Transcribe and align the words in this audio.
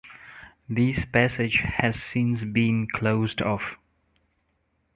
This 0.67 1.05
passage 1.05 1.57
has 1.75 2.01
since 2.01 2.43
been 2.43 2.87
closed 2.87 3.39
off. 3.39 3.75